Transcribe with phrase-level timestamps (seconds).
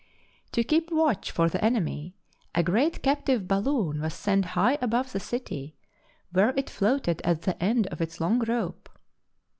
[0.53, 2.15] To keep watch for the enemy,
[2.55, 5.75] a great captive balloon was sent high above the city,
[6.31, 8.89] where it float ed at the end of its long rope.